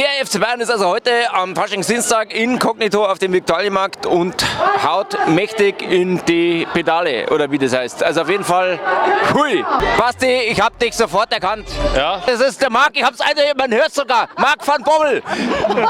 Der 0.00 0.24
FC 0.24 0.40
Bayern 0.40 0.62
ist 0.62 0.70
also 0.70 0.86
heute 0.86 1.10
am 1.30 1.54
Faschingsdienstag 1.54 2.34
inkognito 2.34 3.04
auf 3.04 3.18
dem 3.18 3.34
Viktualienmarkt 3.34 4.06
und 4.06 4.34
haut 4.82 5.14
mächtig 5.28 5.82
in 5.82 6.24
die 6.24 6.66
Pedale, 6.72 7.28
oder 7.28 7.50
wie 7.50 7.58
das 7.58 7.76
heißt. 7.76 8.02
Also 8.02 8.22
auf 8.22 8.30
jeden 8.30 8.44
Fall, 8.44 8.80
hui. 9.34 9.62
Basti, 9.98 10.26
ich 10.26 10.58
hab 10.58 10.78
dich 10.78 10.96
sofort 10.96 11.30
erkannt. 11.34 11.68
Ja. 11.94 12.22
Das 12.24 12.40
ist 12.40 12.62
der 12.62 12.70
Marc, 12.70 12.92
ich 12.94 13.04
hab's 13.04 13.20
eine, 13.20 13.52
man 13.54 13.70
hört 13.74 13.92
sogar. 13.92 14.30
Marc 14.38 14.66
van 14.66 14.82
Bommel. 14.82 15.22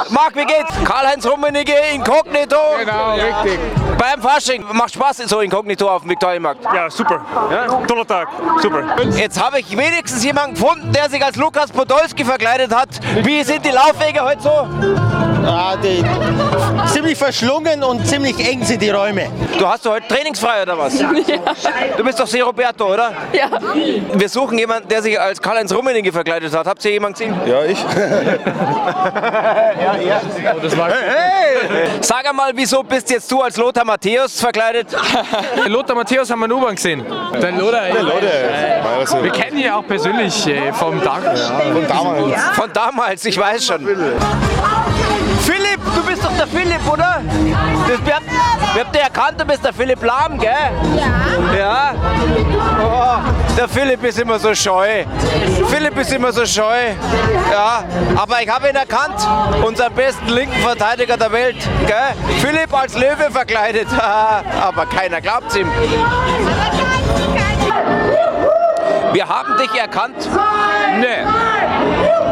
Marc, 0.09 0.34
wie 0.34 0.45
geht's? 0.45 0.74
Karl-Heinz 0.84 1.24
Rummenigge, 1.24 1.74
inkognito. 1.95 2.56
Genau, 2.80 3.12
richtig. 3.15 3.60
Beim 4.00 4.22
Fasching, 4.22 4.64
macht 4.72 4.95
Spaß 4.95 5.18
so 5.27 5.40
inkognito 5.40 5.86
auf 5.86 6.00
dem 6.00 6.12
Viktualienmarkt. 6.12 6.64
Ja, 6.74 6.88
super. 6.88 7.20
Toller 7.86 8.06
Tag. 8.06 8.28
Super. 8.62 8.82
Jetzt 9.14 9.38
habe 9.38 9.60
ich 9.60 9.76
wenigstens 9.76 10.24
jemanden 10.24 10.54
gefunden, 10.54 10.90
der 10.90 11.10
sich 11.10 11.23
als 11.23 11.36
Lukas 11.36 11.70
Podolski 11.70 12.24
verkleidet 12.24 12.74
hat. 12.74 12.88
Wie 13.23 13.45
sind 13.45 13.62
die 13.62 13.68
Laufwege 13.70 14.23
heute 14.23 14.40
so? 14.40 15.30
Ah, 15.47 15.77
die, 15.77 16.05
ziemlich 16.93 17.17
verschlungen 17.17 17.83
und 17.83 18.07
ziemlich 18.07 18.39
eng 18.47 18.65
sind 18.65 18.83
die 18.83 18.91
Räume. 18.91 19.29
Du 19.59 19.66
hast 19.66 19.85
du 19.85 19.91
heute 19.91 20.07
trainingsfrei 20.09 20.63
oder 20.63 20.79
was? 20.79 21.01
Ja. 21.01 21.11
Du 21.97 22.05
bist 22.05 22.21
doch 22.21 22.29
C. 22.29 22.41
Roberto, 22.41 22.93
oder? 22.93 23.13
Ja. 23.33 23.49
Wir 24.13 24.29
suchen 24.29 24.59
jemanden, 24.59 24.89
der 24.89 25.03
sich 25.03 25.19
als 25.21 25.41
Karl-Heinz 25.41 25.73
Rummenigge 25.73 26.13
verkleidet 26.13 26.55
hat. 26.55 26.66
Habt 26.66 26.85
ihr 26.85 26.93
jemanden 26.93 27.19
gesehen? 27.19 27.35
Ja, 27.47 27.65
ich. 27.65 27.79
Sag 32.01 32.29
einmal, 32.29 32.52
wieso 32.54 32.82
bist 32.82 33.10
jetzt 33.10 33.30
du 33.30 33.43
als 33.43 33.57
Lothar 33.57 33.85
Matthäus 33.85 34.41
verkleidet? 34.41 34.88
Lothar 35.66 35.97
Matthäus 35.97 36.30
haben 36.30 36.41
wir 36.41 36.47
in 36.47 36.52
U-Bahn 36.52 36.75
gesehen. 36.75 37.04
Der 37.41 37.52
Lothar, 37.52 37.82
Der. 38.21 38.85
Also, 38.99 39.23
wir 39.23 39.30
kennen 39.30 39.59
ihn 39.59 39.71
auch 39.71 39.87
persönlich 39.87 40.47
äh, 40.47 40.73
vom 40.73 41.02
Tag. 41.02 41.23
von 41.73 41.87
damals. 41.87 42.43
Von 42.54 42.73
damals, 42.73 43.25
ich 43.25 43.38
weiß 43.38 43.66
schon. 43.66 43.87
Philipp, 46.71 46.93
oder? 46.93 47.21
Das, 47.88 48.07
wir, 48.07 48.18
wir 48.74 48.85
habt 48.85 48.95
ihr 48.95 49.02
erkannt, 49.02 49.40
du 49.40 49.45
bist 49.45 49.65
der 49.65 49.73
Philipp 49.73 50.02
Lahm, 50.04 50.38
gell? 50.38 50.51
Ja. 50.96 51.57
Ja? 51.59 51.95
Oh, 52.80 53.57
der 53.57 53.68
Philipp 53.68 54.04
ist 54.04 54.21
immer 54.21 54.38
so 54.38 54.54
scheu. 54.54 55.04
Philipp 55.68 55.98
ist 55.98 56.13
immer 56.13 56.32
so 56.32 56.46
scheu. 56.46 56.91
Ja, 57.51 57.82
aber 58.15 58.43
ich 58.43 58.48
habe 58.48 58.68
ihn 58.68 58.76
erkannt. 58.76 59.16
Unseren 59.65 59.93
besten 59.95 60.29
linken 60.29 60.60
Verteidiger 60.60 61.16
der 61.16 61.32
Welt, 61.32 61.57
gell? 61.87 62.38
Philipp 62.38 62.73
als 62.73 62.95
Löwe 62.95 63.30
verkleidet. 63.32 63.88
aber 64.60 64.87
keiner 64.87 65.21
glaubt's 65.21 65.56
ihm. 65.56 65.69
Wir 69.12 69.28
haben 69.28 69.56
dich 69.56 69.75
erkannt. 69.75 70.28
Nee. 71.00 71.26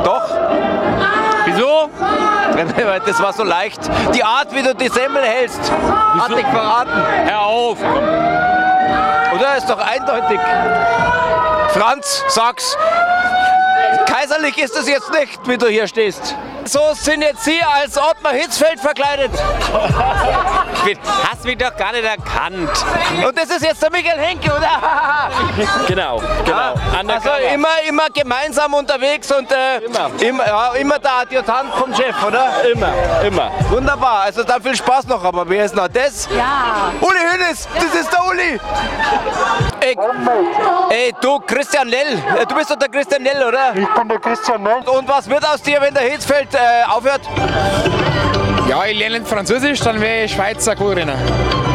Doch. 0.05 0.29
Wieso? 1.47 1.91
Das 3.07 3.23
war 3.23 3.33
so 3.33 3.45
leicht. 3.45 3.81
Die 4.15 4.25
Art, 4.25 4.53
wie 4.55 4.63
du 4.63 4.75
die 4.75 4.89
Semmel 4.89 5.23
hältst, 5.23 5.61
hat 5.71 6.31
dich 6.31 6.47
verraten. 6.47 7.03
Hör 7.27 7.41
auf. 7.41 7.79
Oder? 9.35 9.57
Ist 9.57 9.69
doch 9.69 9.79
eindeutig. 9.79 10.41
Franz, 11.71 12.25
sag's. 12.29 12.77
Kaiserlich 14.07 14.59
ist 14.59 14.77
es 14.77 14.89
jetzt 14.89 15.13
nicht, 15.13 15.39
wie 15.47 15.57
du 15.59 15.69
hier 15.69 15.87
stehst. 15.87 16.35
So 16.65 16.81
sind 16.95 17.23
jetzt 17.23 17.45
Sie 17.45 17.61
als 17.63 17.97
Ottmar 17.97 18.33
Hitzfeld 18.33 18.81
verkleidet. 18.81 19.31
Hast 21.29 21.45
mich 21.45 21.59
doch 21.59 21.77
gar 21.77 21.93
nicht 21.93 22.05
erkannt. 22.05 22.71
Und 23.27 23.37
das 23.37 23.51
ist 23.51 23.63
jetzt 23.63 23.83
der 23.83 23.91
Michael 23.91 24.19
Henke, 24.19 24.51
oder? 24.51 24.69
Genau, 25.87 26.21
genau. 26.45 26.75
Also 26.95 27.31
immer, 27.53 27.69
immer 27.89 28.07
gemeinsam 28.13 28.75
unterwegs 28.75 29.31
und 29.33 29.51
äh, 29.51 29.79
immer. 30.21 30.47
ja, 30.47 30.73
immer 30.75 30.99
der 30.99 31.13
Adjutant 31.21 31.73
vom 31.75 31.95
Chef, 31.95 32.15
oder? 32.25 32.65
Immer, 32.73 32.93
immer. 33.25 33.51
Wunderbar, 33.71 34.21
also 34.23 34.43
dann 34.45 34.63
viel 34.63 34.77
Spaß 34.77 35.07
noch, 35.07 35.23
aber 35.25 35.49
wer 35.49 35.65
ist 35.65 35.75
noch 35.75 35.89
das? 35.89 36.29
Ja. 36.37 36.93
Uli 37.01 37.19
Hönes, 37.33 37.69
das 37.75 38.01
ist 38.01 38.13
der 38.13 38.25
Uli. 38.27 38.61
Ey, 39.81 39.97
ey 40.91 41.15
du 41.21 41.39
Christian 41.41 41.89
Nell, 41.89 42.19
Äh, 42.39 42.47
du 42.47 42.55
bist 42.55 42.71
doch 42.71 42.77
der 42.77 42.89
Christian 42.89 43.23
Nell, 43.23 43.43
oder? 43.43 43.75
Ich 43.75 43.89
bin 43.89 44.09
der 44.09 44.19
Christian 44.19 44.63
Nell. 44.63 44.83
Und 44.89 45.09
was 45.09 45.29
wird 45.29 45.47
aus 45.49 45.63
dir, 45.63 45.81
wenn 45.81 45.95
der 45.95 46.05
Hitzfeld 46.05 46.55
äh, 46.55 46.85
aufhört? 46.89 47.23
Ja, 48.69 48.85
ich 48.85 48.99
lerne 48.99 49.25
Französisch, 49.25 49.81
dann 49.81 49.99
wäre 49.99 50.25
ich 50.25 50.33
Schweizer 50.33 50.77
Coolrenner. 50.77 51.17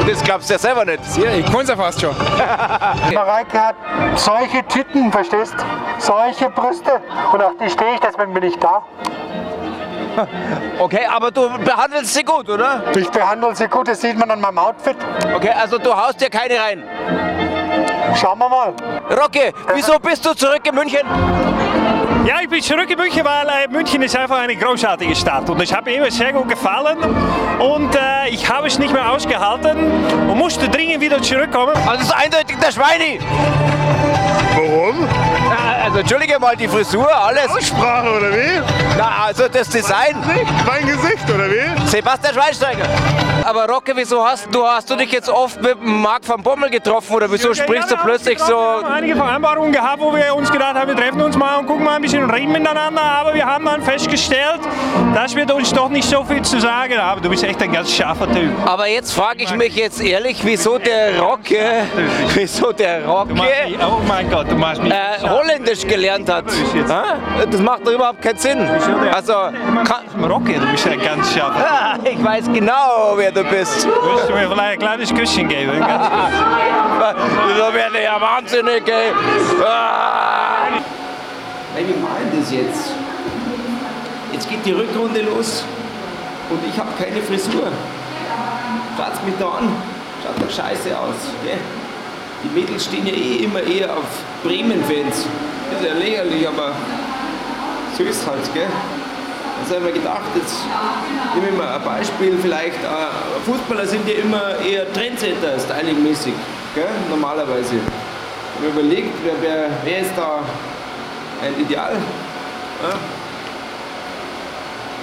Das 0.07 0.23
glaubst 0.23 0.49
du 0.49 0.53
ja 0.53 0.59
selber 0.59 0.85
nicht. 0.85 0.99
Ja, 1.17 1.31
ich 1.31 1.45
kann 1.45 1.61
es 1.61 1.69
ja 1.69 1.75
fast 1.75 1.99
schon. 1.99 2.15
Mareike 3.13 3.59
hat 3.59 3.75
solche 4.15 4.61
Titten, 4.67 5.11
verstehst? 5.11 5.55
Solche 5.97 6.51
Brüste. 6.51 7.01
Und 7.31 7.41
auf 7.41 7.53
die 7.59 7.67
stehe 7.67 7.95
ich, 7.95 7.99
deswegen 7.99 8.33
bin 8.33 8.43
ich 8.43 8.55
da. 8.57 8.83
Okay, 10.77 11.07
aber 11.11 11.31
du 11.31 11.49
behandelst 11.65 12.13
sie 12.13 12.23
gut, 12.23 12.47
oder? 12.47 12.83
Ich 12.95 13.09
behandle 13.09 13.55
sie 13.55 13.67
gut, 13.67 13.87
das 13.87 13.99
sieht 14.01 14.17
man 14.17 14.29
an 14.29 14.41
meinem 14.41 14.59
Outfit. 14.59 14.95
Okay, 15.35 15.49
also 15.49 15.79
du 15.79 15.95
haust 15.95 16.21
dir 16.21 16.29
keine 16.29 16.59
rein. 16.59 16.83
Schauen 18.15 18.37
wir 18.37 18.49
mal. 18.49 18.73
Rocky, 19.09 19.51
wieso 19.73 19.97
bist 19.97 20.23
du 20.23 20.35
zurück 20.35 20.61
in 20.65 20.75
München? 20.75 21.01
Ja, 22.25 22.37
ich 22.41 22.47
bin 22.47 22.61
zurück 22.61 22.89
in 22.89 22.97
München, 22.97 23.25
weil 23.25 23.47
äh, 23.47 23.67
München 23.69 24.01
ist 24.01 24.15
einfach 24.15 24.37
eine 24.37 24.55
großartige 24.55 25.13
Stadt 25.13 25.49
und 25.49 25.61
ich 25.61 25.73
habe 25.73 25.91
immer 25.91 26.09
sehr 26.09 26.31
gut 26.31 26.47
gefallen 26.47 26.97
und 27.59 27.93
äh, 27.93 28.29
ich 28.29 28.49
habe 28.49 28.67
es 28.67 28.79
nicht 28.79 28.93
mehr 28.93 29.11
ausgehalten 29.11 29.77
und 30.29 30.37
musste 30.37 30.69
dringend 30.69 31.01
wieder 31.01 31.21
zurückkommen. 31.21 31.73
Also 31.85 32.03
ist 32.03 32.15
eindeutig 32.15 32.55
der 32.59 32.71
Schweini. 32.71 33.19
Also 35.93 36.01
entschuldige 36.01 36.39
mal, 36.39 36.55
die 36.57 36.67
Frisur, 36.67 37.07
alles. 37.15 37.47
Aussprache 37.49 38.09
oder 38.17 38.31
wie? 38.31 38.59
Na, 38.97 39.25
also 39.27 39.47
das 39.47 39.69
Design. 39.69 40.15
Mein 40.65 40.87
Gesicht 40.87 41.29
oder 41.31 41.47
wie? 41.47 41.87
Sebastian 41.87 42.33
Schweinsteiger. 42.33 42.85
Aber 43.43 43.67
Rocke, 43.69 43.91
wieso 43.95 44.25
hast 44.25 44.47
du, 44.51 44.65
hast 44.65 44.89
du 44.89 44.95
dich 44.95 45.11
jetzt 45.11 45.29
oft 45.29 45.61
mit 45.61 45.79
Marc 45.83 46.27
van 46.27 46.41
Bommel 46.41 46.71
getroffen 46.71 47.13
oder 47.15 47.31
wieso 47.31 47.53
sprichst 47.53 47.91
du 47.91 47.93
Ja, 47.95 47.99
ja, 47.99 48.05
plötzlich 48.07 48.39
wir 48.39 48.45
so? 48.45 48.57
haben 48.57 48.85
einige 48.85 49.15
Vereinbarungen 49.15 49.71
gehabt, 49.71 49.99
wo 49.99 50.15
wir 50.15 50.33
uns 50.33 50.51
gedacht 50.51 50.73
haben, 50.73 50.87
wir 50.87 50.95
treffen 50.95 51.21
uns 51.21 51.37
mal 51.37 51.57
und 51.59 51.67
gucken 51.67 51.83
mal 51.83 51.97
ein 51.97 52.01
bisschen 52.01 52.23
und 52.23 52.31
reden 52.31 52.51
miteinander, 52.53 53.01
aber 53.01 53.35
wir 53.35 53.45
haben 53.45 53.65
dann 53.65 53.83
festgestellt, 53.83 54.61
das 55.13 55.35
wird 55.35 55.51
uns 55.51 55.71
doch 55.73 55.89
nicht 55.89 56.09
so 56.09 56.23
viel 56.23 56.41
zu 56.41 56.59
sagen 56.59 56.97
haben. 56.97 57.21
Du 57.21 57.29
bist 57.29 57.43
echt 57.43 57.61
ein 57.61 57.71
ganz 57.71 57.91
scharfer 57.91 58.31
Typ. 58.31 58.49
Aber 58.65 58.87
jetzt 58.87 59.13
frage 59.13 59.43
ich 59.43 59.53
mich 59.53 59.75
jetzt 59.75 60.01
ehrlich, 60.01 60.39
wieso 60.43 60.79
der 60.79 61.19
Rocke, 61.19 61.83
wieso 62.33 62.71
der 62.71 63.01
Du 63.01 63.07
machst 63.07 63.29
mich, 63.29 63.79
Rocke 63.79 63.91
oh 63.91 64.01
mein 64.07 64.31
Gott, 64.31 64.49
du 64.49 64.55
machst 64.55 64.81
mich. 64.81 64.91
äh, 64.91 64.97
Holländisch 65.21 65.82
gelernt 65.87 66.29
hat. 66.29 66.45
Das 67.49 67.61
macht 67.61 67.85
doch 67.85 67.91
überhaupt 67.91 68.21
keinen 68.21 68.37
Sinn. 68.37 68.59
Also, 69.11 69.33
Rocke, 70.21 70.53
du 70.59 70.67
bist 70.71 70.87
ein 70.87 71.01
ganz 71.01 71.33
scharfer 71.33 71.59
Typ. 71.59 71.67
Ah, 71.69 71.97
ich 72.03 72.23
weiß 72.23 72.45
genau, 72.53 73.13
wer 73.15 73.31
du 73.31 73.43
bist. 73.43 73.87
Willst 73.87 74.29
du 74.29 74.33
mir 74.33 74.49
vielleicht 74.49 74.73
ein 74.73 74.79
kleines 74.79 75.13
Küsschen 75.13 75.47
geben? 75.47 75.79
Kurz. 75.79 77.15
So 77.57 77.73
werde 77.73 77.97
ich 77.97 78.03
ja 78.03 78.19
wahnsinnig, 78.19 78.87
ey. 78.87 79.11
Ah. 79.65 80.67
Nein, 81.75 81.87
wir 81.87 81.97
malen 81.97 82.31
das 82.39 82.51
jetzt. 82.51 82.91
Jetzt 84.31 84.49
geht 84.49 84.65
die 84.65 84.71
Rückrunde 84.73 85.21
los 85.21 85.63
und 86.49 86.59
ich 86.67 86.77
habe 86.77 86.89
keine 86.97 87.21
Frisur. 87.21 87.71
Schaut's 88.97 89.21
mich 89.25 89.35
da 89.39 89.45
an. 89.47 89.71
Schaut 90.23 90.37
doch 90.41 90.53
scheiße 90.55 90.97
aus. 90.97 91.15
Die 92.43 92.59
Mädels 92.59 92.85
stehen 92.85 93.05
ja 93.07 93.13
eh 93.13 93.43
immer 93.43 93.61
eher 93.61 93.91
auf 93.93 94.05
Bremen-Fans. 94.43 95.25
Ja 95.81 95.93
lächerlich, 95.93 96.47
aber 96.47 96.71
so 97.97 98.03
ist 98.03 98.25
halt, 98.27 98.53
gell? 98.53 98.67
Also 99.61 99.75
habe 99.75 99.87
ich 99.89 99.93
mir 99.93 99.99
gedacht, 100.01 100.21
jetzt 100.35 100.55
nehme 101.35 101.49
ich 101.49 101.57
mal 101.57 101.75
ein 101.75 101.83
Beispiel, 101.83 102.37
vielleicht 102.41 102.83
äh, 102.83 103.45
Fußballer 103.45 103.85
sind 103.85 104.07
ja 104.07 104.15
immer 104.15 104.57
eher 104.59 104.91
Trendsetter, 104.93 105.59
stylingmäßig, 105.59 106.33
gell? 106.75 106.87
normalerweise. 107.09 107.75
Habe 108.55 108.65
mir 108.65 108.69
überlegt, 108.69 109.13
wer, 109.23 109.33
wer, 109.41 109.69
wer 109.83 109.99
ist 109.99 110.11
da 110.15 110.39
ein 111.41 111.59
Ideal? 111.61 111.93
Ja? 111.93 112.93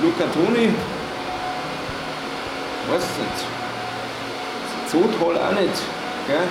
Luca 0.03 0.25
Toni? 0.33 0.75
Weiß 2.91 3.03
es 3.03 3.19
nicht. 3.19 3.45
So 4.91 5.25
toll 5.25 5.37
auch 5.39 5.53
nicht. 5.53 5.83
Gell? 6.27 6.49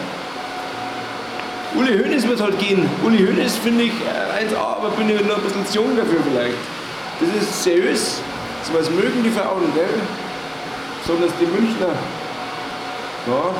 Uli 1.75 1.97
Hoeneß 1.99 2.27
wird 2.27 2.41
halt 2.41 2.57
gehen. 2.59 2.89
Uli 3.03 3.25
Hoeneß 3.25 3.57
finde 3.57 3.83
ich 3.83 3.91
äh, 3.91 4.45
1A, 4.45 4.57
aber 4.57 4.89
bin 4.89 5.09
ich 5.09 5.21
noch 5.25 5.37
ein 5.37 5.43
bisschen 5.43 5.65
zu 5.67 5.75
jung 5.75 5.95
dafür 5.95 6.19
vielleicht. 6.23 6.57
Das 7.19 7.29
ist 7.43 7.63
seriös. 7.63 8.21
Sowas 8.63 8.89
mögen 8.89 9.23
die 9.23 9.29
Frauen, 9.29 9.71
gell? 9.75 9.87
Besonders 11.01 11.31
die 11.39 11.45
Münchner. 11.45 11.93
Ja. 13.27 13.53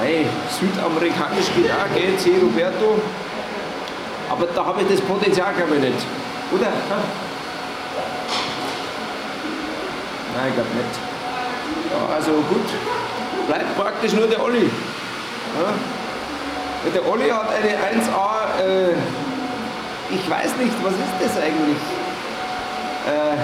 Hey, 0.00 0.26
südamerikanisch 0.58 1.46
geht 1.54 1.70
auch, 1.70 1.94
gell? 1.94 2.16
C. 2.16 2.32
Roberto. 2.40 2.98
Aber 4.30 4.46
da 4.46 4.64
habe 4.64 4.82
ich 4.82 4.88
das 4.88 5.00
Potenzial, 5.00 5.52
glaube 5.54 5.76
ich, 5.76 5.82
nicht. 5.82 6.06
Oder? 6.52 6.72
Nein, 10.34 10.48
ich 10.48 10.54
glaube 10.54 10.70
nicht. 10.76 10.94
Ja, 11.92 12.14
also 12.14 12.30
gut. 12.32 12.68
Bleibt 13.46 13.76
praktisch 13.76 14.12
nur 14.12 14.26
der 14.26 14.42
Olli. 14.42 14.64
Ja? 14.64 15.74
Der 16.94 17.06
Olli 17.06 17.28
hat 17.28 17.48
eine 17.50 17.68
1A, 17.68 18.62
äh, 18.62 18.94
ich 20.10 20.30
weiß 20.30 20.56
nicht, 20.56 20.72
was 20.82 20.92
ist 20.92 21.36
das 21.36 21.42
eigentlich? 21.42 21.76
Äh, 23.06 23.36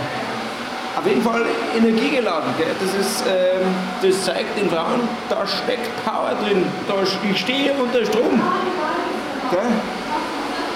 auf 0.98 1.06
jeden 1.06 1.22
Fall 1.22 1.44
energiegeladen. 1.76 2.54
Gell? 2.56 2.74
Das, 2.80 3.06
ist, 3.06 3.24
ähm, 3.26 3.66
das 4.00 4.24
zeigt 4.24 4.58
den 4.58 4.70
Frauen, 4.70 5.00
da 5.28 5.46
steckt 5.46 5.90
Power 6.04 6.32
drin. 6.42 6.64
Da, 6.88 6.94
ich 7.02 7.40
stehe 7.40 7.72
unter 7.74 8.04
Strom. 8.06 8.40
Gell? 9.50 9.60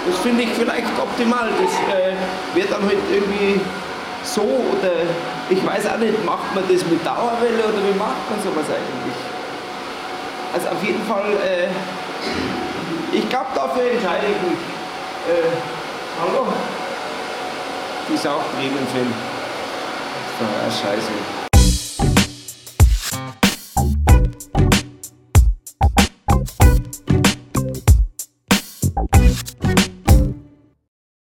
Das 0.06 0.18
finde 0.20 0.42
ich 0.42 0.50
vielleicht 0.50 0.98
optimal. 1.00 1.48
Das 1.48 1.96
äh, 1.96 2.16
wird 2.54 2.70
dann 2.70 2.82
halt 2.82 2.98
irgendwie 3.10 3.60
so 4.24 4.42
oder 4.42 5.08
ich 5.48 5.64
weiß 5.64 5.86
auch 5.86 5.98
nicht, 5.98 6.24
macht 6.24 6.54
man 6.54 6.64
das 6.70 6.84
mit 6.84 7.04
Dauerwelle 7.06 7.64
oder 7.64 7.80
wie 7.80 7.98
macht 7.98 8.28
man 8.28 8.38
sowas 8.42 8.66
eigentlich? 8.68 9.16
Also 10.52 10.68
auf 10.68 10.82
jeden 10.82 11.02
Fall, 11.06 11.32
äh, 11.44 11.68
ich 13.12 13.28
glaube 13.28 13.46
dafür 13.54 13.90
entscheide 13.90 14.26
ich 14.26 14.42
mich. 14.48 14.58
Äh, 15.28 15.50
hallo? 16.20 16.46
Die 18.08 18.14
ist 18.14 18.26
auch 18.26 18.42
Bremen-Fan. 18.54 19.12
Das 20.14 20.32
ist 20.32 20.80
doch 20.80 20.86
auch 20.86 20.90
scheiße. 20.90 21.47